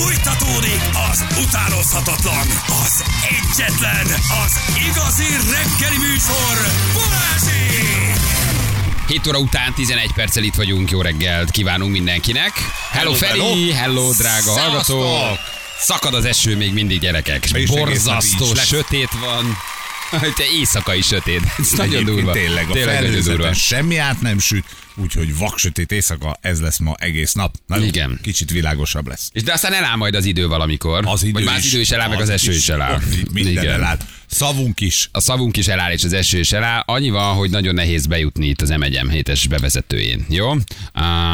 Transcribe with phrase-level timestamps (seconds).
[0.00, 0.80] Fújtatódik
[1.10, 2.46] az utánozhatatlan,
[2.84, 4.06] az egyetlen,
[4.44, 6.56] az igazi reggeli műsor,
[6.92, 8.14] Balázsék!
[9.08, 12.52] 7 óra után 11 perccel itt vagyunk, jó reggelt kívánunk mindenkinek.
[12.90, 13.72] Hello, Hello, Feri, hello.
[13.72, 15.02] hello drága Szevasztok.
[15.02, 15.38] hallgatók.
[15.78, 17.44] Szakad az eső még mindig gyerekek.
[17.52, 19.56] És nap Borzasztó, sötét van.
[20.36, 21.40] Te éjszaka is sötét.
[21.58, 22.32] Ez nagyon Egyébként durva.
[22.32, 23.52] Tényleg, a tényleg nagyon durva.
[23.54, 24.64] semmi át nem süt,
[24.96, 27.54] úgyhogy vaksötét éjszaka, ez lesz ma egész nap.
[27.66, 28.18] Na Igen.
[28.22, 29.30] Kicsit világosabb lesz.
[29.32, 31.06] És de aztán eláll majd az idő valamikor.
[31.06, 33.00] Az idő Vagy már az idő is eláll, meg az eső is eláll.
[33.32, 33.74] Minden Igen.
[33.74, 33.98] eláll.
[34.26, 35.08] Szavunk is.
[35.12, 36.82] a szavunk is eláll, és az eső is eláll.
[36.86, 40.26] Annyi van, hogy nagyon nehéz bejutni itt az M1 hétes bevezetőjén.
[40.28, 40.50] Jó?
[40.50, 40.60] Uh,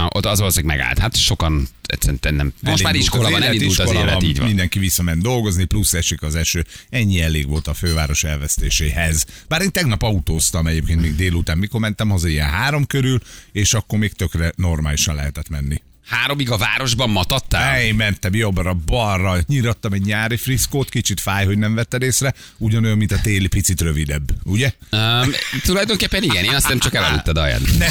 [0.08, 0.98] ott az valószínűleg megállt.
[0.98, 2.52] Hát sokan egyszerűen nem.
[2.60, 4.46] Most már Elindult iskola az van, elindult az iskola élet, így van.
[4.46, 6.64] Mindenki visszament dolgozni, plusz esik az eső.
[6.90, 9.26] Ennyi elég volt a főváros elvesztéséhez.
[9.48, 13.20] Bár én tegnap autóztam egyébként még délután, mikor mentem haza ilyen három körül,
[13.52, 15.82] és akkor még tökre normálisan lehetett menni.
[16.06, 17.74] Háromig a városban matattál?
[17.74, 22.96] Ej, mentem jobbra, balra, nyirattam egy nyári friszkót, kicsit fáj, hogy nem vetted észre, ugyanolyan,
[22.96, 24.72] mint a téli, picit rövidebb, ugye?
[24.90, 25.30] Um,
[25.62, 27.60] tulajdonképpen igen, én azt nem csak elaluttad alján.
[27.78, 27.88] Nem,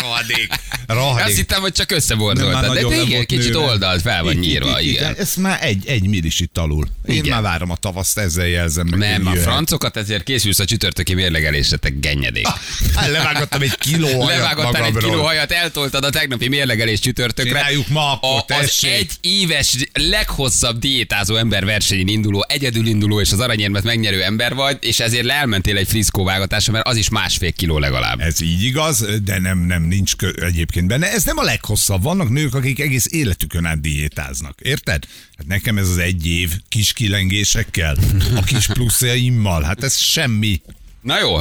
[0.00, 1.36] rohadék, Azt rohadék.
[1.36, 2.74] hittem, hogy csak Nem, összebordoltad.
[2.74, 3.64] De, de igen, kicsit nőve.
[3.64, 5.14] oldalt fel van nyírva, itt, igen.
[5.18, 6.86] Ez már egy, egy millis itt alul.
[7.06, 7.28] Én Igen.
[7.30, 8.98] már várom a tavaszt, ezzel jelzem meg.
[8.98, 12.46] Nem, a francokat, ezért készülsz a csütörtöki mérlegelésre, te gennyedék.
[12.94, 17.58] Hát levágottam egy kiló hajat Levágtál egy kiló hajat, eltoltad a tegnapi mérlegelés csütörtökre.
[17.58, 23.32] Csináljuk ma akkor, a, az egy éves, leghosszabb diétázó ember versenyen induló, egyedül induló és
[23.32, 27.52] az aranyérmet megnyerő ember vagy, és ezért leelmentél egy friszkó vágatásra, mert az is másfél
[27.52, 28.20] kiló legalább.
[28.20, 31.12] Ez így igaz, de nem, nem nincs kö, egyébként benne.
[31.12, 32.02] Ez nem a leghosszabb.
[32.02, 34.58] Vannak nők, akik egész életükön át diétáznak.
[34.62, 35.04] Érted?
[35.36, 37.96] Hát nekem ez az egy év kis kilengésekkel,
[38.36, 39.62] a kis pluszjaimmal.
[39.62, 40.60] Hát ez semmi.
[41.02, 41.36] Na jó,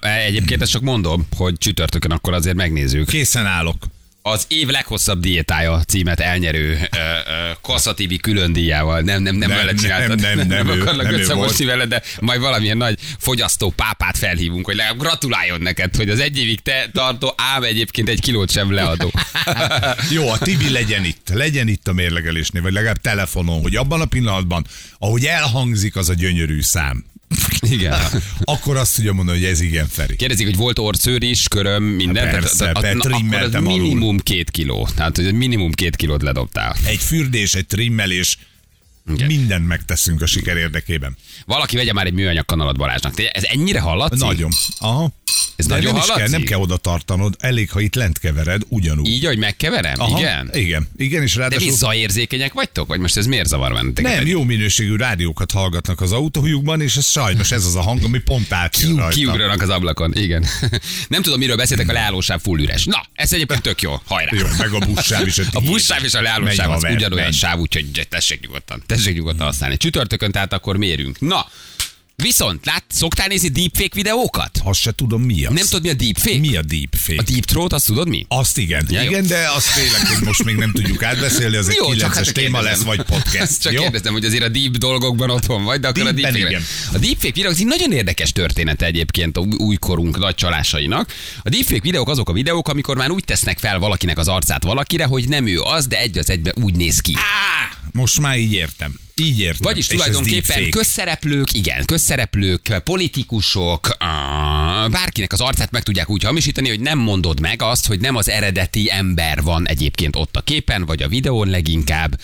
[0.00, 3.08] egyébként ezt csak mondom, hogy csütörtökön akkor azért megnézzük.
[3.08, 3.86] Készen állok.
[4.24, 9.00] Az év leghosszabb diétája címet elnyerő ö, ö, Kassa TV külön díjával.
[9.00, 10.20] Nem, nem, nem, Nem, veled nem, csináltad.
[10.20, 11.76] nem, nem, nem akarlak nem összemosni volt.
[11.76, 16.38] veled, de majd valamilyen nagy fogyasztó pápát felhívunk, hogy legalább gratuláljon neked, hogy az egy
[16.38, 19.12] évig te tartó, ám egyébként egy kilót sem leadó.
[20.10, 21.28] Jó, a Tibi legyen itt.
[21.32, 24.66] Legyen itt a mérlegelésnél, vagy legalább telefonon, hogy abban a pillanatban,
[24.98, 27.04] ahogy elhangzik az a gyönyörű szám,
[27.60, 27.98] Igen.
[28.44, 30.16] akkor azt tudja mondani, hogy ez igen, Feri.
[30.16, 32.30] Kérdezik, hogy volt orcőr is, köröm, minden.
[32.30, 33.80] Persze, tehát, na, akkor az trimmeltem alul.
[33.80, 34.88] minimum két kiló.
[34.96, 36.76] Tehát, hogy minimum két kilót ledobtál.
[36.84, 38.38] Egy fürdés, egy trimmelés,
[39.12, 39.26] Igen.
[39.26, 41.16] mindent megteszünk a siker érdekében.
[41.46, 43.14] Valaki vegye már egy műanyag kanalat Balázsnak.
[43.14, 44.18] Te- Ez ennyire hallatszik?
[44.20, 44.50] Nagyon.
[44.78, 45.12] Aha.
[45.56, 46.38] Ez De nagyon nem is kell, hallatszik?
[46.38, 49.06] nem kell oda tartanod, elég, ha itt lent kevered, ugyanúgy.
[49.08, 50.00] Így, hogy megkeverem?
[50.00, 50.50] Aha, Igen?
[50.52, 51.72] Igen, igen, és De mi ráadásul...
[51.76, 52.88] zajérzékenyek vagytok?
[52.88, 54.16] Vagy most ez miért zavar benneteket?
[54.16, 58.18] Nem, jó minőségű rádiókat hallgatnak az autójukban, és ez sajnos ez az a hang, ami
[58.18, 59.14] pont átjön Kiu- rajta.
[59.14, 60.44] kiugranak az ablakon, igen.
[61.08, 62.84] Nem tudom, miről beszéltek, a leállósáv full üres.
[62.84, 64.30] Na, ez egyébként tök jó, hajrá.
[64.38, 65.38] Jó, meg a buszsáv is.
[65.38, 69.76] A buszsáv és a leállósáv az ugyanolyan sáv, úgyhogy tessék nyugodtan, tessék nyugodtan használni.
[69.76, 71.20] Csütörtökön tehát akkor mérünk.
[71.20, 71.46] Na,
[72.16, 74.60] viszont, lát, szoktál nézni deepfake videókat?
[74.64, 75.54] Azt se tudom, mi az.
[75.54, 76.38] Nem tudod, mi a deepfake?
[76.38, 77.20] Mi a deepfake?
[77.20, 78.24] A deep throat, azt tudod mi?
[78.28, 78.86] Azt igen.
[78.90, 79.10] Ja, jó.
[79.10, 82.14] igen, de azt tényleg, hogy most még nem tudjuk átbeszélni, az egy Jó, csak 9-es
[82.14, 83.60] hát téma lesz, vagy podcast.
[83.60, 83.80] Csak jó?
[83.82, 86.48] kérdeztem, hogy azért a deep dolgokban otthon vagy, de akkor a deepfake.
[86.48, 86.62] igen.
[86.92, 91.12] A deepfake videók egy nagyon érdekes történet egyébként a új- újkorunk nagy csalásainak.
[91.42, 95.04] A deepfake videók azok a videók, amikor már úgy tesznek fel valakinek az arcát valakire,
[95.04, 97.16] hogy nem ő az, de egy az egybe úgy néz ki.
[97.92, 98.94] Most már így értem.
[99.22, 99.60] Így értem.
[99.62, 103.96] Vagyis És tulajdonképpen közszereplők, igen, közszereplők, politikusok,
[104.90, 108.28] bárkinek az arcát meg tudják úgy hamisítani, hogy nem mondod meg azt, hogy nem az
[108.28, 112.20] eredeti ember van egyébként ott a képen, vagy a videón leginkább,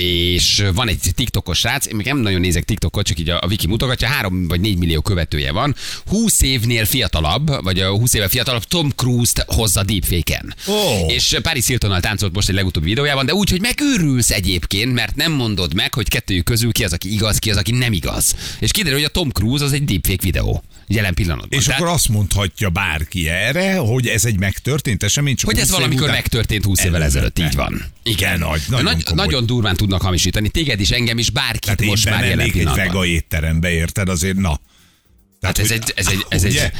[0.00, 3.46] és van egy TikTokos srác, én még nem nagyon nézek TikTokot, csak így a, a
[3.46, 5.74] Wiki mutogatja, három vagy négy millió követője van,
[6.06, 10.54] 20 évnél fiatalabb, vagy a 20 éve fiatalabb Tom Cruise-t hozza deepfake-en.
[10.68, 11.06] Ó.
[11.08, 15.32] És Paris Hiltonnal táncolt most egy legutóbbi videójában, de úgy, hogy megőrülsz egyébként, mert nem
[15.32, 18.34] mondod meg, hogy kettőjük közül ki az, aki igaz, ki az, aki nem igaz.
[18.60, 20.62] És kiderül, hogy a Tom Cruise az egy deepfake videó.
[20.88, 21.58] Jelen pillanatban.
[21.58, 25.62] És Tehát, akkor azt mondhatja bárki erre, hogy ez egy megtörtént esemény, csak hogy ez
[25.64, 27.84] 20 év valamikor után- megtörtént 20 évvel ezelőtt, így van.
[28.02, 29.24] Igen, Nagy- nagyon, nagy, komoly.
[29.24, 30.48] nagyon durván tudnak hamisítani.
[30.48, 32.86] Téged is, engem is, bárkit Tehát én most már jelen bemennék egy pillanatban.
[32.86, 34.08] vega étterembe, érted?
[34.08, 34.60] Azért na.
[35.40, 36.70] Hát ez hogy- egy- ez egy- ez egy- ugye?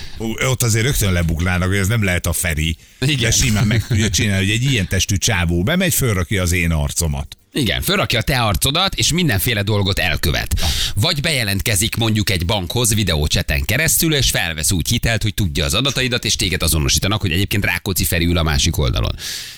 [0.48, 2.76] Ott azért rögtön lebuklának, hogy ez nem lehet a Feri.
[3.00, 3.18] Igen.
[3.18, 7.36] De simán meg tudja csinálni, hogy egy ilyen testű csávó bemegy, fölrakja az én arcomat.
[7.58, 10.60] Igen, fölrakja a te arcodat, és mindenféle dolgot elkövet.
[10.94, 16.24] Vagy bejelentkezik mondjuk egy bankhoz videócseten keresztül, és felvesz úgy hitelt, hogy tudja az adataidat,
[16.24, 19.14] és téged azonosítanak, hogy egyébként Rákóczi Feri ül a másik oldalon.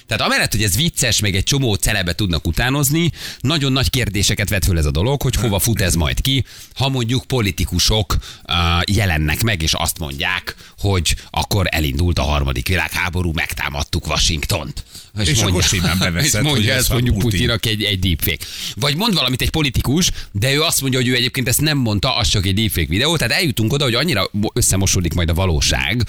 [0.07, 3.11] Tehát amellett, hogy ez vicces, még egy csomó celebe tudnak utánozni,
[3.41, 6.89] nagyon nagy kérdéseket vet föl ez a dolog, hogy hova fut ez majd ki, ha
[6.89, 8.55] mondjuk politikusok uh,
[8.97, 14.85] jelennek meg, és azt mondják, hogy akkor elindult a harmadik világháború, megtámadtuk Washingtont.
[15.27, 17.51] És akkor simán beveszed, és mondja hogy ez ezt mondjuk Putin.
[17.61, 18.45] Egy, egy deepfake.
[18.77, 22.17] Vagy mond valamit egy politikus, de ő azt mondja, hogy ő egyébként ezt nem mondta,
[22.17, 23.17] az csak egy deepfake videó.
[23.17, 26.05] Tehát eljutunk oda, hogy annyira mo- összemosódik majd a valóság,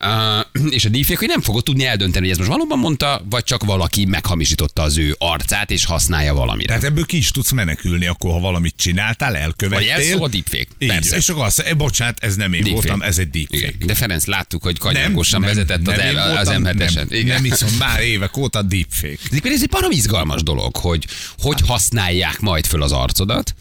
[0.00, 3.44] uh, és a deepfake, hogy nem fogod tudni eldönteni, hogy ez most valóban mondta, vagy
[3.44, 6.66] csak valaki meghamisította az ő arcát, és használja valamire.
[6.68, 9.90] Tehát ebből ki is tudsz menekülni, akkor ha valamit csináltál, vagy elkövettél.
[9.90, 10.66] elszó a deepfake.
[10.78, 11.16] Így, Persze.
[11.16, 12.86] és akkor azt, eh, bocsánat, ez nem én Deepfake.
[12.88, 13.66] voltam, ez egy deepfake.
[13.66, 13.86] Igen.
[13.86, 17.08] De Ferenc, láttuk, hogy kagyagosan vezetett az, én el, az voltam, M7-esen.
[17.08, 19.18] Nem, nem iszom már évek óta deepfake.
[19.42, 21.06] Ez egy barom izgalmas dolog, hogy
[21.38, 23.54] hogy használják majd föl az arcodat,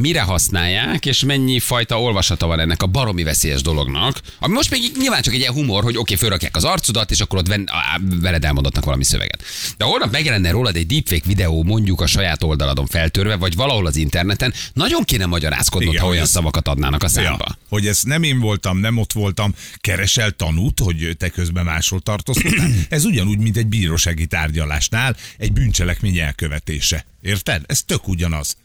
[0.00, 4.20] mire használják, és mennyi fajta olvasata van ennek a baromi veszélyes dolognak.
[4.38, 7.20] Ami most még nyilván csak egy ilyen humor, hogy oké, okay, fölrakják az arcodat, és
[7.20, 9.42] akkor ott ven, á, veled elmondatnak valami szöveget.
[9.76, 13.96] De holnap megjelenne rólad egy deepfake videó, mondjuk a saját oldaladon feltörve, vagy valahol az
[13.96, 17.46] interneten, nagyon kéne magyarázkodnod, Igen, ha olyan ez- szavakat adnának a számba.
[17.48, 22.00] Ja, hogy ez nem én voltam, nem ott voltam, keresel tanút, hogy te közben máshol
[22.00, 22.68] tartózkodtál.
[22.88, 27.04] Ez ugyanúgy, mint egy bírósági tárgyalásnál egy bűncselekmény elkövetése.
[27.22, 27.62] Érted?
[27.66, 28.56] Ez tök ugyanaz.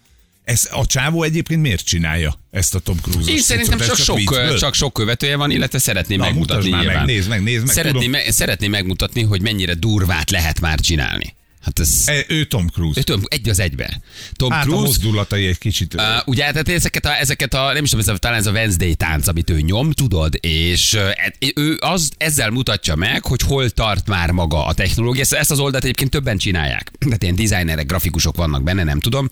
[0.45, 4.57] Ez a csávó egyébként miért csinálja ezt a Tom Cruise-os Én szerintem csak Ez sok,
[4.57, 8.05] csak sok követője van, illetve szeretné Na, megmutatni már meg, nézd meg, nézd meg, Szeretné,
[8.05, 8.11] tudom.
[8.11, 11.35] me, szeretné megmutatni, hogy mennyire durvát lehet már csinálni.
[11.65, 12.03] Hát ez...
[12.05, 12.99] E, ő Tom Cruise.
[12.99, 13.99] Ő Tom, egy az egybe.
[14.33, 15.93] Tom Hát a Cruise, mozdulatai egy kicsit...
[15.93, 18.51] Uh, ugye, tehát ezeket a, ezeket a, nem is tudom, ez a, talán ez a
[18.51, 21.09] Wednesday tánc, amit ő nyom, tudod, és uh,
[21.55, 25.21] ő az, ezzel mutatja meg, hogy hol tart már maga a technológia.
[25.21, 26.91] Ezt, ezt az oldalt egyébként többen csinálják.
[26.99, 29.29] Tehát ilyen designerek, grafikusok vannak benne, nem tudom,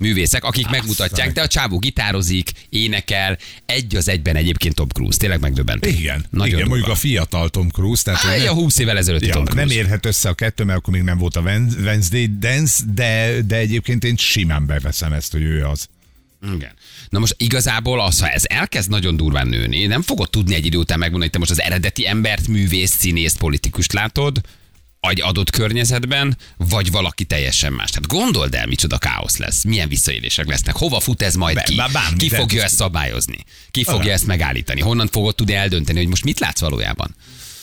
[0.00, 5.18] művészek, akik megmutatják, de a csávó gitározik, énekel, egy az egyben egyébként Tom Cruise.
[5.18, 5.88] Tényleg megdöbbentő.
[5.88, 6.68] igen, Nagyon igen durva.
[6.74, 8.02] mondjuk a fiatal Tom Cruise.
[8.02, 9.64] Tehát Á, ő ja, 20 évvel ezelőtti Ja, Tom Cruise.
[9.66, 13.56] nem érhet össze a kettő, mert akkor még nem volt a Wednesday Dance, de, de
[13.56, 15.88] egyébként én simán beveszem ezt, hogy ő az.
[16.54, 16.72] Igen.
[17.08, 20.78] Na most igazából az, ha ez elkezd nagyon durván nőni, nem fogod tudni egy idő
[20.78, 24.40] után megmondani, hogy te most az eredeti embert, művész, színészt, politikust látod,
[25.08, 27.90] egy adott környezetben, vagy valaki teljesen más.
[27.90, 31.74] Tehát gondold el, micsoda káosz lesz, milyen visszaélések lesznek, hova fut ez majd ki,
[32.16, 36.38] ki fogja ezt szabályozni, ki fogja ezt megállítani, honnan fogod tudni eldönteni, hogy most mit
[36.38, 37.14] látsz valójában.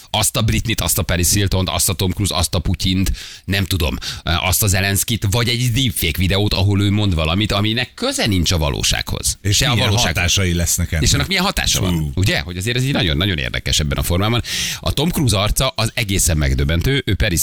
[0.10, 3.12] Azt a Britnit, azt a Paris Hilton, azt a Tom Cruise, azt a Putyint,
[3.46, 8.26] nem tudom, azt a Zelenszkit, vagy egy deepfake videót, ahol ő mond valamit, aminek köze
[8.26, 9.38] nincs a valósághoz.
[9.42, 10.02] És Se a valósághoz.
[10.04, 11.04] hatásai lesznek ennek.
[11.04, 11.98] És annak milyen hatása van?
[11.98, 12.12] Fú.
[12.16, 12.40] Ugye?
[12.40, 14.42] Hogy azért ez így nagyon-nagyon érdekes ebben a formában.
[14.80, 17.02] A Tom Cruise arca az egészen megdöbbentő.
[17.06, 17.42] Ő Paris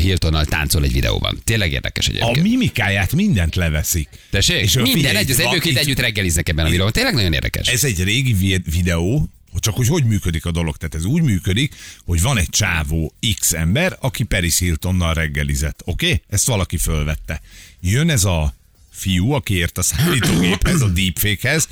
[0.00, 1.40] Hiltonnal táncol egy videóban.
[1.44, 2.42] Tényleg érdekes A egyébként.
[2.42, 4.08] mimikáját mindent leveszik.
[4.30, 4.60] Tessék?
[4.60, 6.92] És Minden figyelj, egy, az egyébként együtt reggeliznek ebben a videóban.
[6.92, 7.68] Tényleg nagyon érdekes.
[7.68, 9.28] Ez egy régi vi- videó,
[9.60, 10.76] csak hogy hogy működik a dolog.
[10.76, 11.74] Tehát ez úgy működik,
[12.04, 15.82] hogy van egy csávó X ember, aki Paris Hiltonnal reggelizett.
[15.84, 16.06] Oké?
[16.06, 16.22] Okay?
[16.28, 17.40] Ezt valaki fölvette.
[17.80, 18.54] Jön ez a
[18.90, 21.68] fiú, aki ért a számítógéphez, a deepfake-hez,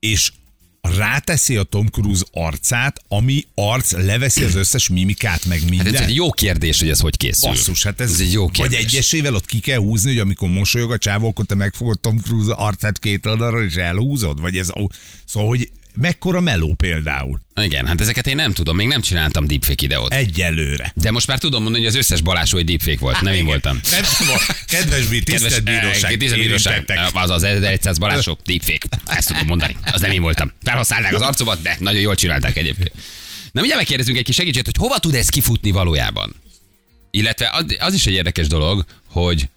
[0.00, 0.32] és
[0.80, 5.94] ráteszi a Tom Cruise arcát, ami arc leveszi az összes mimikát, meg Hát mindent.
[5.94, 7.48] ez egy jó kérdés, hogy ez hogy készül.
[7.48, 8.78] Basszus, hát ez, ez egy jó Vagy kérdés.
[8.78, 12.52] egyesével ott ki kell húzni, hogy amikor mosolyog a csávó, akkor te megfogod Tom Cruise
[12.52, 14.40] arcát két oldalra, és elhúzod?
[14.40, 14.70] Vagy ez,
[15.24, 17.40] szóval, hogy mekkora meló például?
[17.62, 20.12] Igen, hát ezeket én nem tudom, még nem csináltam deepfake videót.
[20.12, 20.92] Egyelőre.
[20.94, 23.44] De most már tudom mondani, hogy az összes Balázsó egy deepfake volt, nem én Igen.
[23.46, 23.80] voltam.
[23.90, 24.02] Nem
[24.66, 26.12] kedves bí, tisztelt bíróság.
[26.12, 26.72] eh, tisztelt bíróság.
[26.72, 27.22] érintettek.
[27.22, 28.86] Az az 1100 Balázsó, deepfake.
[29.06, 29.76] Ezt tudom mondani.
[29.92, 30.52] Az nem én voltam.
[30.62, 32.92] Felhasználták az arcomat, de nagyon jól csinálták egyébként.
[33.52, 36.34] Na ugye megkérdezünk egy kis segítséget, hogy hova tud ez kifutni valójában?
[37.10, 39.48] Illetve az, az is egy érdekes dolog, hogy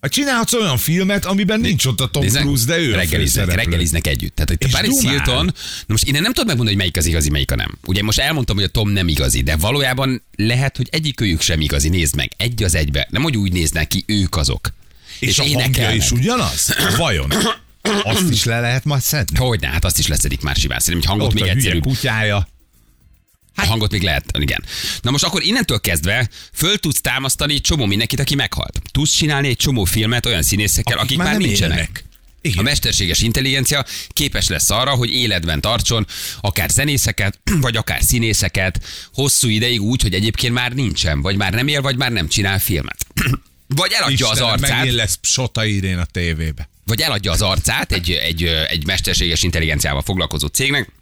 [0.00, 3.54] Hát csinálhatsz olyan filmet, amiben nincs ott a Tom Cruise, de ő a reggeliznek, főszereplő.
[3.70, 4.34] reggeliznek együtt.
[4.34, 5.00] Tehát itt a És Paris.
[5.00, 5.52] Hilton, na
[5.86, 7.78] most én nem tudom megmondani, hogy melyik az igazi, melyik a nem.
[7.86, 11.88] Ugye most elmondtam, hogy a Tom nem igazi, de valójában lehet, hogy egyikőjük sem igazi.
[11.88, 13.06] Nézd meg, egy az egybe.
[13.10, 14.68] Nem, hogy úgy néznek ki, ők azok.
[15.20, 16.74] És, a hangja is ugyanaz?
[16.96, 17.32] Vajon?
[18.02, 19.38] Azt is le lehet majd szedni?
[19.38, 20.78] Hogyne, hát azt is leszedik már simán.
[20.78, 21.82] Szerintem, hogy hangot Ott még a egyszerűbb.
[21.82, 22.48] kutyája.
[23.62, 24.64] A hangot még lehet, igen.
[25.02, 28.80] Na most akkor innentől kezdve föl tudsz támasztani egy csomó mindenkit, aki meghalt.
[28.92, 31.78] Tudsz csinálni egy csomó filmet olyan színészekkel, akik, akik már, nem nincsenek.
[31.78, 32.02] élnek.
[32.42, 32.64] A Igen.
[32.64, 36.06] mesterséges intelligencia képes lesz arra, hogy életben tartson
[36.40, 41.68] akár zenészeket, vagy akár színészeket hosszú ideig úgy, hogy egyébként már nincsen, vagy már nem
[41.68, 43.06] él, vagy már nem csinál filmet.
[43.74, 46.68] Vagy eladja az Istenem, arcát, Megint lesz Sota Irén a tévébe.
[46.84, 50.92] vagy eladja az arcát egy, egy, egy mesterséges intelligenciával foglalkozó cégnek,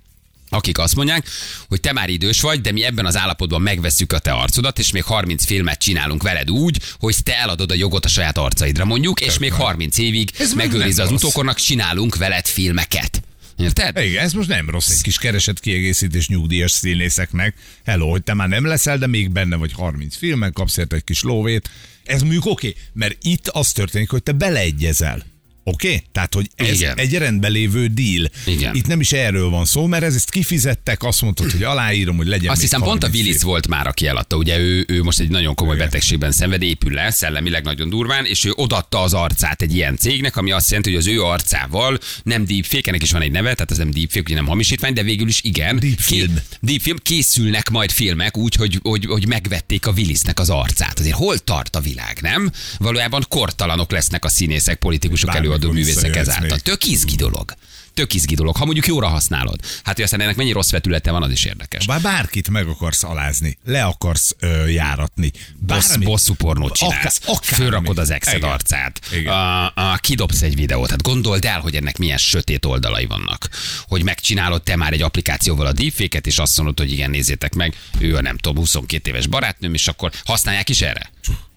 [0.48, 1.28] akik azt mondják,
[1.68, 4.90] hogy te már idős vagy, de mi ebben az állapotban megvesszük a te arcodat, és
[4.90, 9.20] még 30 filmet csinálunk veled úgy, hogy te eladod a jogot a saját arcaidra mondjuk,
[9.20, 13.22] és még 30 évig Ez meg megőrizve nem az utókornak, csinálunk veled filmeket.
[13.58, 13.98] Érted?
[13.98, 17.54] Igen, ez most nem rossz, egy kis keresett kiegészítés nyugdíjas színészeknek.
[17.84, 21.04] Hello, hogy te már nem leszel, de még benne vagy 30 filmen, kapsz érte egy
[21.04, 21.70] kis lóvét.
[22.04, 25.24] Ez mondjuk oké, okay, mert itt az történik, hogy te beleegyezel.
[25.68, 25.87] Oké?
[25.87, 26.02] Okay?
[26.12, 26.99] Tehát, hogy ez Igen.
[26.99, 28.30] egy rendben lévő deal.
[28.46, 28.75] Igen.
[28.75, 32.26] Itt nem is erről van szó, mert ez- ezt kifizettek, azt mondtad, hogy aláírom, hogy
[32.26, 34.37] legyen Azt hiszem pont a 30 Willis volt már, aki eladta.
[34.37, 35.87] Ugye ő, ő most egy nagyon komoly Igen.
[35.87, 40.37] betegségben szenved, épül le, szellemileg nagyon durván, és ő odatta az arcát egy ilyen cégnek,
[40.37, 43.70] ami azt jelenti, hogy az ő arcával nem deepfake, ennek is van egy neve, tehát
[43.70, 45.78] ez nem deepfake, ugye nem hamisítvány, de végül is igen.
[45.78, 46.38] Deepfilm.
[46.61, 50.99] Deepfilm, készülnek majd filmek úgy, hogy, hogy, hogy megvették a Willisnek az arcát.
[50.99, 52.50] Azért hol tart a világ, nem?
[52.78, 56.58] Valójában kortalanok lesznek a színészek, politikusok, Bármikor előadó művészek ezáltal.
[56.58, 57.54] Tök izgi dolog.
[57.94, 58.56] Tök izgi dolog.
[58.56, 59.60] Ha mondjuk jóra használod.
[59.84, 61.86] Hát, hogy aztán ennek mennyi rossz vetülete van, az is érdekes.
[61.86, 65.32] Bár bárkit meg akarsz alázni, le akarsz ö, járatni.
[65.58, 66.04] Bármi.
[66.04, 68.50] bosszú pornót csinálsz, Akár- fölrakod az exed Igen.
[68.50, 69.32] arcát, Igen.
[69.32, 70.90] a, a, kidobsz egy videót.
[70.90, 73.48] Hát gondold el, hogy ennek milyen sötét oldalai vannak.
[73.88, 77.75] Hogy megcsinálod te már egy applikációval a deepfake-et, és azt mondod, hogy igen, nézzétek meg,
[77.98, 81.10] ő a nem tudom, 22 éves barátnőm, és akkor használják is erre.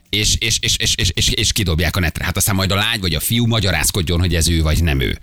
[0.10, 2.24] És, és, és, és, és, és, és kidobják a netre.
[2.25, 5.18] Hát aztán majd a lány vagy a fiú magyarázkodjon, hogy ez ő vagy nem ő.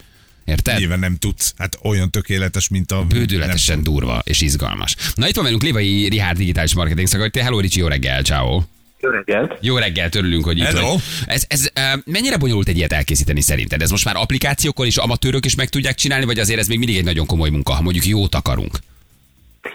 [0.44, 0.78] Érted?
[0.78, 1.54] Nyilván nem tudsz.
[1.58, 3.04] Hát olyan tökéletes, mint a...
[3.04, 4.96] Bődületesen durva és izgalmas.
[5.14, 7.40] Na itt van velünk Lévai Rihárd digitális marketing szakértő.
[7.40, 8.62] Hello Ricsi, jó reggel, ciao.
[9.00, 9.58] Jó reggelt!
[9.60, 10.92] Jó reggelt, örülünk, hogy itt Hello.
[10.92, 11.02] vagy.
[11.26, 11.70] Ez, ez
[12.04, 13.82] mennyire bonyolult egy ilyet elkészíteni szerinted?
[13.82, 16.96] Ez most már applikációkkal és amatőrök is meg tudják csinálni, vagy azért ez még mindig
[16.96, 18.78] egy nagyon komoly munka, ha mondjuk jót akarunk?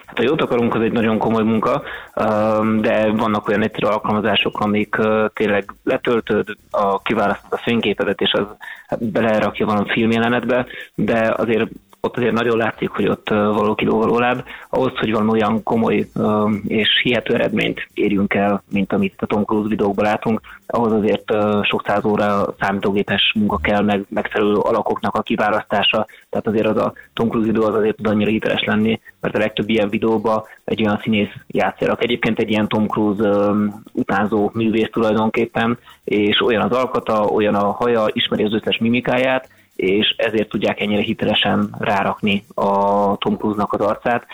[0.06, 1.84] Hát a jót akarunk, az egy nagyon komoly munka,
[2.60, 8.32] üm, de vannak olyan egyszerű alkalmazások, amik ö, tényleg letöltöd, a, kiválasztod a fényképedet, és
[8.32, 8.46] az
[9.00, 11.70] belerakja valami filmjelenetbe, de azért
[12.02, 13.34] ott azért nagyon látszik, hogy ott
[13.76, 16.08] kilóvaló láb, ahhoz, hogy valami olyan komoly
[16.68, 21.84] és hihető eredményt érjünk el, mint amit a Tom Cruise videókban látunk, ahhoz azért sok
[21.86, 27.30] száz óra számítógépes munka kell, meg megfelelő alakoknak a kiválasztása, tehát azért az a Tom
[27.30, 31.00] Cruise videó az azért tud annyira hiteles lenni, mert a legtöbb ilyen videóban egy olyan
[31.04, 31.90] színész játszik.
[31.98, 33.52] Egyébként egy ilyen Tom Cruise
[33.92, 39.50] utánzó művész tulajdonképpen, és olyan az alkata, olyan a haja, ismeri az összes mimikáját,
[39.82, 44.26] és ezért tudják ennyire hitelesen rárakni a Tom Cruise-nak az arcát.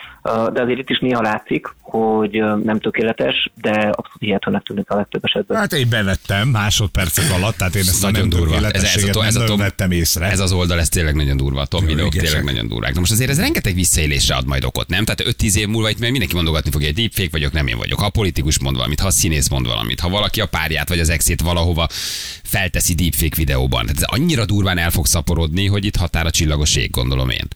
[0.52, 5.24] De azért itt is néha látszik, hogy nem tökéletes, de abszolút hihetőnek tűnik a legtöbb
[5.24, 5.58] esetben.
[5.58, 8.54] Hát én bevettem másodpercek alatt, tehát én ezt a nagyon nem durva.
[8.70, 10.26] Ez, ez, a, to- ez, a Tom, vettem észre.
[10.26, 11.60] ez az oldal, ez tényleg nagyon durva.
[11.60, 12.94] A Tom videók tényleg nagyon durvák.
[12.94, 15.04] Na most azért ez rengeteg visszaélésre ad majd okot, nem?
[15.04, 17.98] Tehát 5-10 év múlva itt mindenki mondogatni fogja, hogy deepfake vagyok, nem én vagyok.
[17.98, 20.98] Ha a politikus mond valamit, ha a színész mond valamit, ha valaki a párját vagy
[20.98, 21.86] az exét valahova
[22.42, 23.86] felteszi deepfake videóban.
[23.86, 27.48] Tehát ez annyira durván el fog szaporodni, hogy itt határa csillagos ég, gondolom én.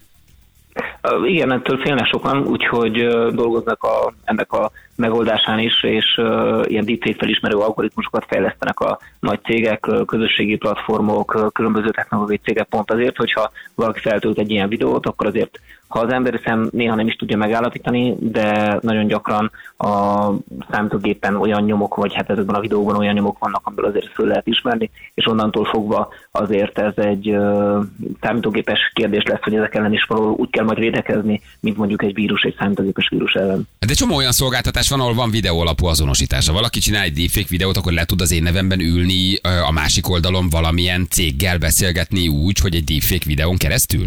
[1.25, 7.17] Igen, ettől félnek sokan, úgyhogy dolgoznak a, ennek a megoldásán is, és uh, ilyen deepfake
[7.19, 14.01] felismerő algoritmusokat fejlesztenek a nagy cégek, közösségi platformok, különböző technológiai cégek pont azért, hogyha valaki
[14.01, 15.61] feltölt egy ilyen videót, akkor azért
[15.93, 20.27] ha az emberi szem néha nem is tudja megállapítani, de nagyon gyakran a
[20.71, 24.47] számítógépen olyan nyomok, vagy hát ezekben a videóban olyan nyomok vannak, amiből azért föl lehet
[24.47, 27.81] ismerni, és onnantól fogva azért ez egy ö,
[28.21, 32.15] számítógépes kérdés lesz, hogy ezek ellen is valahol úgy kell majd védekezni, mint mondjuk egy
[32.15, 33.69] vírus, egy számítógépes vírus ellen.
[33.79, 36.53] De csomó olyan szolgáltatás van, ahol van videó alapú azonosítása.
[36.53, 40.49] Valaki csinál egy deepfake videót, akkor le tud az én nevemben ülni a másik oldalon
[40.49, 44.07] valamilyen céggel beszélgetni úgy, hogy egy deepfake videón keresztül?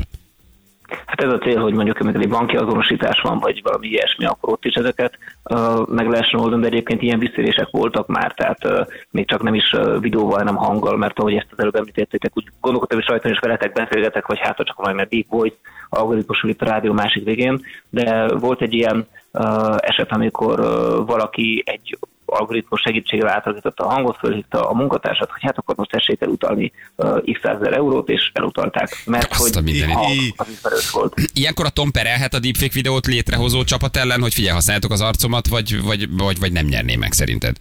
[1.05, 4.65] Hát ez a cél, hogy mondjuk amikor banki azonosítás van, vagy valami ilyesmi, akkor ott
[4.65, 9.27] is ezeket uh, meg lehessen oldani, de egyébként ilyen visszérések voltak már, tehát uh, még
[9.27, 12.99] csak nem is uh, videóval, hanem hanggal, mert ahogy ezt az előbb említettétek, úgy gondolkodtam
[12.99, 15.55] is rajta, és veletek beszélgetek, vagy hát csak majd mert deep voice
[15.89, 21.63] algoritmusul itt a rádió másik végén, de volt egy ilyen uh, eset, amikor uh, valaki
[21.65, 26.71] egy algoritmus segítségével átalakította a hangot, fölhívta a munkatársat, hogy hát akkor most tessék elutalni
[26.95, 29.95] uh, x ezer eurót, és elutalták, mert Azt a hogy mindenit.
[29.95, 31.13] hang az ismerős volt.
[31.33, 35.47] Ilyenkor a Tom perelhet a deepfake videót létrehozó csapat ellen, hogy figyelj, használjátok az arcomat,
[35.47, 37.55] vagy, vagy, vagy, vagy nem nyerné meg szerinted?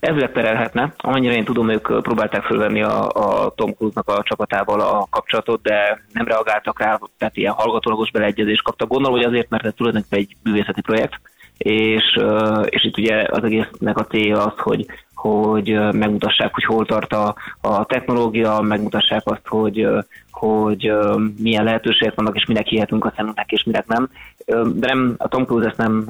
[0.00, 0.94] Ezzel perelhetne.
[0.96, 5.62] Amennyire én tudom, ők ö, próbálták fölvenni a, a Tom Cruise-nak a csapatával a kapcsolatot,
[5.62, 8.88] de nem reagáltak rá, tehát ilyen hallgatólagos beleegyezést kaptak.
[8.88, 11.20] Gondolom, hogy azért, mert ez tulajdonképpen egy művészeti projekt,
[11.58, 12.18] és,
[12.64, 17.34] és itt ugye az egésznek a célja az, hogy, hogy megmutassák, hogy hol tart a,
[17.60, 19.88] a technológia, megmutassák azt, hogy,
[20.30, 20.92] hogy
[21.38, 24.08] milyen lehetőségek vannak, és minek hihetünk a szemünknek, és minek nem.
[24.48, 26.04] De nem, a Tom Cruise ezt nem,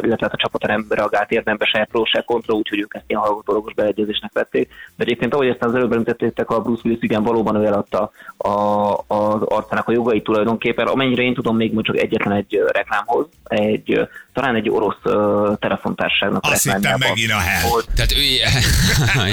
[0.00, 3.20] illetve hát a csapata nem reagált érdembe se pro, se kontra, úgyhogy ők ezt ilyen
[3.20, 4.68] hallgatólagos beleegyezésnek vették.
[4.96, 8.92] De egyébként, ahogy ezt az előbb említettétek, a Bruce Willis igen valóban ő eladta a,
[9.06, 10.86] az arcának a jogait tulajdonképpen.
[10.86, 16.50] Amennyire én tudom, még csak egyetlen egy reklámhoz, egy, talán egy orosz ö, telefontárságnak a
[16.50, 17.70] Azt hittem megint a hell.
[17.70, 17.88] volt.
[17.94, 18.20] Tehát ő,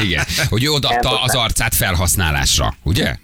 [0.07, 3.15] igen, hogy ő odaadta az arcát felhasználásra, ugye?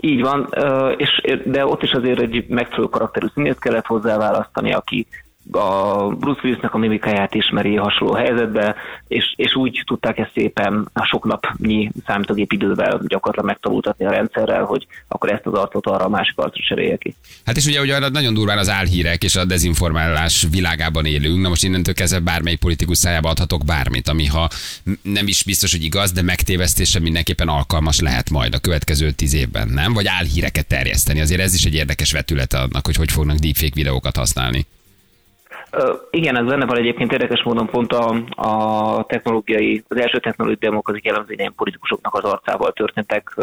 [0.00, 0.48] Így van,
[0.96, 5.06] és, de ott is azért egy megfelelő karakterű színészt kellett hozzá választani, aki
[5.52, 8.74] a Bruce Willisnek a mimikáját ismeri hasonló helyzetbe,
[9.08, 14.64] és, és úgy tudták ezt szépen a sok napnyi számítógép idővel gyakorlatilag megtanultatni a rendszerrel,
[14.64, 17.14] hogy akkor ezt az arcot arra a másik arcra cserélje ki.
[17.44, 21.40] Hát és ugye, ugye nagyon durván az álhírek és a dezinformálás világában élünk.
[21.42, 24.48] Na most innentől kezdve bármelyik politikus szájába adhatok bármit, ami ha
[25.02, 29.68] nem is biztos, hogy igaz, de megtévesztése mindenképpen alkalmas lehet majd a következő tíz évben,
[29.68, 29.92] nem?
[29.92, 31.20] Vagy álhíreket terjeszteni.
[31.20, 34.66] Azért ez is egy érdekes vetület annak, hogy hogy fognak deepfake videókat használni.
[36.10, 40.88] Igen, ez benne van egyébként érdekes módon pont a, a technológiai, az első technológiai demok
[40.88, 43.34] azok jellemzően ilyen politikusoknak az arcával történtek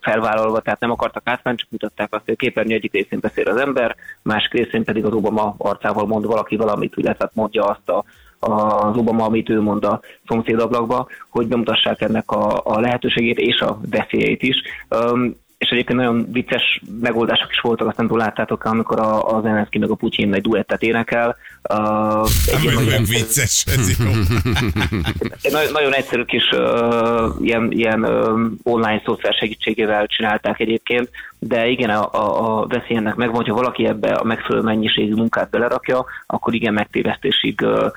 [0.00, 3.56] felvállalva, tehát nem akartak átmenni, csak mutatták azt, hogy a képernyő egyik részén beszél az
[3.56, 8.04] ember, másik részén pedig az Obama arcával mond valaki valamit, illetve mondja azt a,
[8.38, 13.80] az Obama, amit ő mond a szomszédablakba, hogy bemutassák ennek a, a lehetőségét és a
[13.90, 14.56] veszélyeit is.
[14.88, 19.78] Um, és egyébként nagyon vicces megoldások is voltak, azt nem láttátok, amikor a, a Zelenszky
[19.78, 21.36] meg a Putyin egy duettet énekel.
[21.68, 24.10] Uh, egy ilyen nagyon vicces, ez jó.
[25.52, 31.90] nagyon, nagyon egyszerű kis uh, ilyen, ilyen uh, online szoftver segítségével csinálták egyébként, de igen,
[31.90, 36.54] a, a, a veszély ennek megvan, hogyha valaki ebbe a megfelelő mennyiségű munkát belerakja, akkor
[36.54, 37.90] igen, megtévesztésig uh,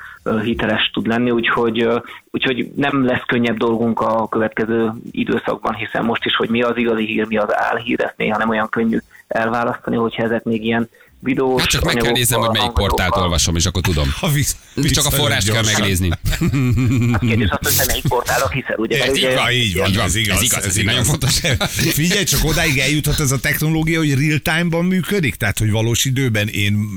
[0.44, 1.88] hiteles tud lenni, úgyhogy,
[2.32, 7.06] úgyhogy nem lesz könnyebb dolgunk a következő időszakban, hiszen most is, hogy mi az igazi
[7.06, 10.90] hír, mi az álhír, ezt néha nem olyan könnyű elválasztani, hogyha ezek még ilyen
[11.24, 14.14] videós Hát csak meg kell néznem, hogy melyik portált olvasom, és akkor tudom.
[14.20, 14.56] Ha visz,
[14.92, 16.10] Csak a forrást kell megnézni.
[16.10, 19.04] Hát kérdés azt, hogy te melyik portálok hiszel, ugye?
[19.04, 20.38] Ez ugye így van, így van, Így van, ez igaz.
[20.38, 21.40] ez igaz, ez így nagyon fontos.
[21.68, 26.48] Figyelj, csak odáig eljuthat ez a technológia, hogy real time-ban működik, tehát hogy valós időben
[26.48, 26.88] én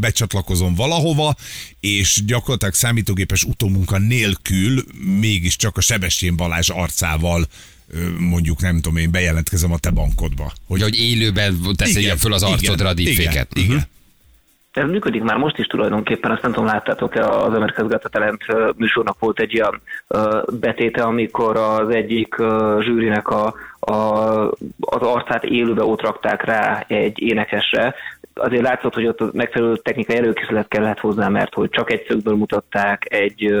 [0.00, 1.34] becsatlakozom valahova,
[1.80, 4.84] és gyakorlatilag számítógépes utómunka nélkül
[5.20, 7.46] mégiscsak a Sebestyén Balázs arcával
[8.18, 10.52] mondjuk nem tudom én, bejelentkezem a te bankodba.
[10.68, 13.48] Hogy, hogy élőben teszed föl az arcodra a deepfake-et.
[13.54, 13.90] Igen, igen.
[14.72, 18.42] Ez működik már most is tulajdonképpen, azt nem tudom, láttátok-e, az Got Talent
[18.76, 22.34] műsornak volt egy olyan ö, betéte, amikor az egyik
[22.80, 23.94] zsűrinek a, a,
[24.80, 27.94] az arcát élőbe ott rakták rá egy énekesre,
[28.34, 33.06] azért látszott, hogy ott megfelelő technikai előkészület kellett hozzá, mert hogy csak egy szögből mutatták,
[33.12, 33.54] egy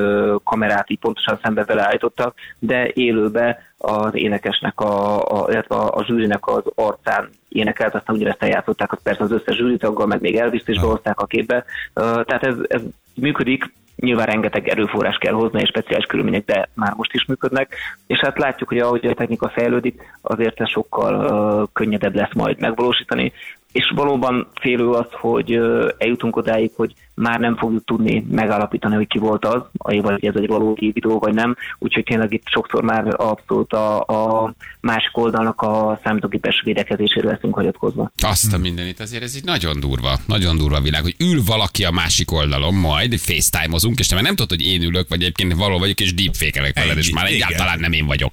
[0.44, 6.46] kamerát így pontosan szembe beleállítottak, de élőbe az énekesnek, a, a, illetve a, a zsűrinek
[6.46, 10.80] az arcán énekelt, aztán ugyanezt eljátszották, az persze az összes zsűritaggal, meg még Elvis-t is
[10.80, 11.64] behozták a képbe.
[11.92, 12.80] Ö, tehát ez, ez
[13.14, 17.74] működik, nyilván rengeteg erőforrás kell hozni, és speciális körülmények, de már most is működnek,
[18.06, 22.60] és hát látjuk, hogy ahogy a technika fejlődik, azért ez sokkal uh, könnyedebb lesz majd
[22.60, 23.32] megvalósítani,
[23.72, 29.06] és valóban félő az, hogy uh, eljutunk odáig, hogy már nem fogjuk tudni megállapítani, hogy
[29.06, 33.04] ki volt az, vagy ez egy valódi videó, vagy nem, úgyhogy tényleg itt sokszor már
[33.16, 38.10] abszolút a, a másik oldalnak a számítógépes védekezésére leszünk hagyatkozva.
[38.22, 41.90] Azt a mindenit, azért ez így nagyon durva, nagyon durva világ, hogy ül valaki a
[41.90, 45.78] másik oldalon, majd FaceTime-ozunk, és te már nem tudod, hogy én ülök, vagy egyébként való
[45.78, 47.34] vagyok, és deepfake-elek veled, és már igen.
[47.34, 48.32] egyáltalán nem én vagyok.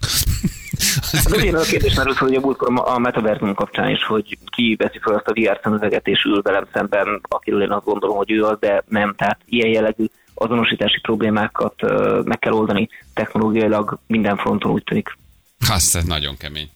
[1.11, 4.99] Hát azért a kérdés merült hogy a múltkor a metaverzum kapcsán is, hogy ki veszi
[5.01, 8.43] fel azt a VR szemüveget és ül velem szemben, akiről én azt gondolom, hogy ő
[8.43, 9.15] az, de nem.
[9.17, 11.75] Tehát ilyen jellegű azonosítási problémákat
[12.23, 15.17] meg kell oldani technológiailag minden fronton úgy tűnik.
[15.69, 16.69] Azt nagyon kemény.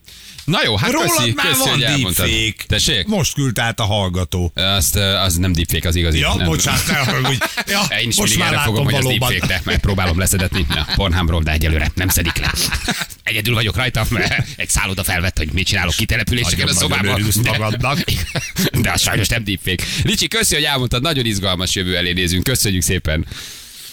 [0.46, 2.64] Na jó, hát Rólad köszi, már köszi, van deepfake.
[2.68, 3.06] Tessék?
[3.08, 4.52] Most küldte át a hallgató.
[4.56, 6.20] Azt, az nem deepfake, az igazi.
[6.20, 6.46] Ja, nem.
[6.48, 7.38] bocsánat, ne haragudj.
[7.68, 9.30] Ja, Én is most mindig már erre fogom, hogy az valóban.
[9.30, 12.54] deepfake, de megpróbálom leszedetni a Pornhumról, de egyelőre nem szedik le.
[13.24, 17.20] Egyedül vagyok rajta, mert egy szálloda felvett, hogy mit csinálok kitelepüléseken a szobában.
[17.20, 18.00] örülsz magadnak.
[18.82, 19.84] De az sajnos nem deepfake.
[20.04, 22.44] Ricsi, köszi, hogy elmondtad, nagyon izgalmas jövő elé nézünk.
[22.44, 23.26] Köszönjük szépen.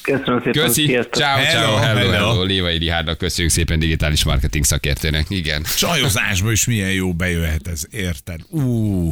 [0.02, 0.98] Köszönöm szépen, Köszi.
[1.10, 2.10] Ciao, Hello, ciao, hello, hello.
[2.10, 2.42] hello.
[2.42, 5.26] Lévai Rihárnak köszönjük szépen digitális marketing szakértőnek.
[5.28, 5.64] Igen.
[5.76, 8.40] Csajozásba is milyen jó bejöhet ez, érted?
[8.48, 9.10] Ú,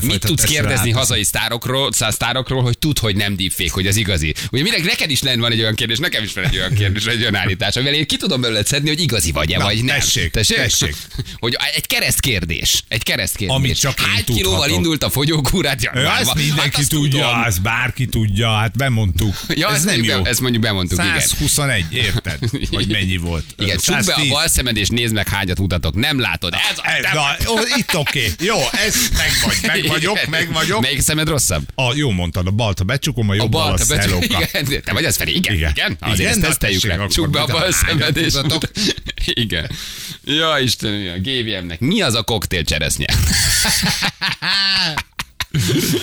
[0.00, 0.90] Mit tudsz kérdezni áteszi.
[0.90, 4.34] hazai sztárokról, sztárokról, hogy tud, hogy nem deepfake, hogy az igazi?
[4.50, 7.04] Ugye mire neked is lenne van egy olyan kérdés, nekem is van egy olyan kérdés,
[7.04, 9.98] egy olyan állítás, amivel én ki tudom belőled szedni, hogy igazi vagy-e, Na, vagy nem.
[9.98, 10.94] tessék, tessék.
[11.38, 12.82] Hogy egy kereszt kérdés.
[12.88, 13.56] Egy kereszt kérdés.
[13.56, 15.82] Amit csak Hány kilóval indult a fogyókúrát?
[15.82, 16.36] Ja, már ezt van.
[16.36, 17.42] mindenki Hát azt tudja, tudom.
[17.42, 19.34] ezt bárki tudja, hát bemondtuk.
[19.54, 20.22] Ja, ez ezt nem jó.
[20.22, 21.20] be- ezt mondjuk bemondtuk, igen.
[21.20, 22.38] 121, érted?
[22.70, 23.44] Hogy mennyi volt?
[23.58, 24.30] Igen, csukd be a 110.
[24.30, 25.94] bal szemed, és nézd meg, hányat mutatok.
[25.94, 26.54] Nem látod.
[26.54, 27.36] Ez Ez, te- na,
[27.76, 28.32] itt oké.
[28.40, 29.56] Jó, ez meg vagy.
[29.66, 30.80] Meg vagyok, meg vagyok.
[30.80, 31.62] Melyik szemed rosszabb?
[31.74, 34.24] A, jó mondtad, a balt, ha becsukom, a jobbal a, bal, a te, szelóka.
[34.60, 35.70] igen, te vagy az felé, igen, igen.
[35.70, 35.90] Igen.
[35.90, 35.96] igen.
[36.00, 37.06] Azért Igen, ezt na teszteljük le.
[37.06, 38.34] Csukd be a bal szemed, és...
[39.44, 39.70] Igen.
[40.24, 43.06] Ja, Istenem, a GVM-nek mi az a koktél cseresznye?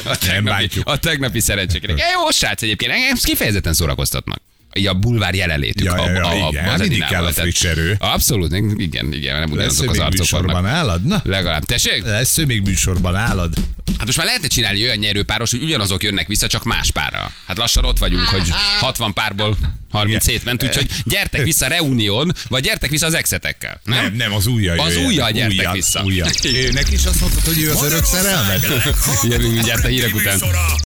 [0.04, 1.98] A tegnapi, a tegnapi szerencséknek.
[2.14, 4.42] Jó, srác egyébként, engem kifejezetten szórakoztatnak.
[4.74, 7.96] Ja, bulvár jelenlétük Ja, ja, ja, a, a, igen, az mindig kell a friss erő.
[8.00, 10.78] Abszolút, igen, igen, nem ugyanazok az arcok műsorban vannak.
[10.78, 11.06] állad?
[11.06, 11.22] Na?
[11.24, 11.66] Legalább.
[11.66, 12.04] Tessék?
[12.04, 13.54] Lesz ő még műsorban állad?
[13.98, 17.32] Hát most már lehetne csinálni olyan nyerőpáros, hogy ugyanazok jönnek vissza, csak más párra.
[17.48, 19.58] Hát lassan ott vagyunk, hogy 60 párból
[19.92, 23.82] 37 ment, úgyhogy gyertek vissza Reunión, vagy gyertek vissza az exetekkel.
[23.84, 24.04] Nem?
[24.04, 26.04] Nem, nem, az ujjal Az ujjal gyertek Ujjal, vissza.
[26.04, 26.30] Ujjal.
[26.44, 30.40] Ő, neki is azt mondtad, hogy ő az örök leghallgatottabb Jövünk mindjárt a hírek után.